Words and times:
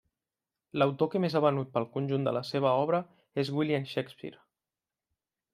L'autor 0.81 1.09
que 1.15 1.21
més 1.25 1.35
ha 1.35 1.41
venut 1.47 1.69
pel 1.75 1.85
conjunt 1.97 2.25
de 2.29 2.35
la 2.39 2.43
seva 2.53 2.73
obra 2.87 3.05
és 3.45 3.55
William 3.59 3.89
Shakespeare. 3.93 4.45